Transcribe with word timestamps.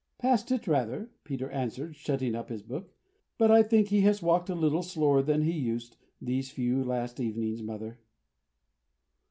"Past 0.17 0.51
it 0.51 0.65
rather," 0.67 1.11
Peter 1.23 1.47
answered, 1.51 1.95
shutting 1.95 2.33
up 2.33 2.49
his 2.49 2.63
book. 2.63 2.91
"But 3.37 3.51
I 3.51 3.61
think 3.61 3.89
he 3.89 4.01
has 4.01 4.19
walked 4.19 4.49
a 4.49 4.55
little 4.55 4.81
slower 4.81 5.21
than 5.21 5.43
he 5.43 5.51
used, 5.51 5.95
these 6.19 6.49
few 6.49 6.83
last 6.83 7.19
evenings, 7.19 7.61
mother." 7.61 7.99